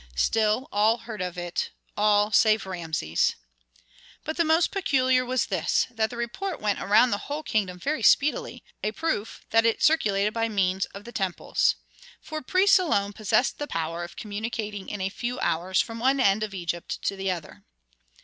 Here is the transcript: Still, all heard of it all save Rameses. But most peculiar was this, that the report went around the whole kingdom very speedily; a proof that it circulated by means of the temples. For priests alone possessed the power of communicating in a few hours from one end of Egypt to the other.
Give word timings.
Still, 0.15 0.67
all 0.71 0.97
heard 0.97 1.21
of 1.21 1.37
it 1.37 1.69
all 1.95 2.31
save 2.31 2.65
Rameses. 2.65 3.35
But 4.23 4.43
most 4.43 4.71
peculiar 4.71 5.23
was 5.23 5.45
this, 5.45 5.85
that 5.91 6.09
the 6.09 6.17
report 6.17 6.59
went 6.59 6.81
around 6.81 7.11
the 7.11 7.19
whole 7.29 7.43
kingdom 7.43 7.77
very 7.77 8.01
speedily; 8.01 8.63
a 8.83 8.93
proof 8.93 9.45
that 9.51 9.63
it 9.63 9.83
circulated 9.83 10.33
by 10.33 10.49
means 10.49 10.85
of 10.85 11.03
the 11.03 11.11
temples. 11.11 11.75
For 12.19 12.41
priests 12.41 12.79
alone 12.79 13.13
possessed 13.13 13.59
the 13.59 13.67
power 13.67 14.03
of 14.03 14.15
communicating 14.15 14.89
in 14.89 15.01
a 15.01 15.09
few 15.09 15.39
hours 15.39 15.79
from 15.79 15.99
one 15.99 16.19
end 16.19 16.41
of 16.41 16.55
Egypt 16.55 16.99
to 17.03 17.15
the 17.15 17.29
other. 17.29 17.63